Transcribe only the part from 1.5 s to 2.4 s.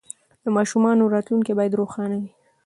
باید روښانه وي.